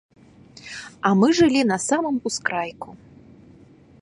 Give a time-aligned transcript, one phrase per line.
[1.09, 2.89] А мы жылі на самым ускрайку.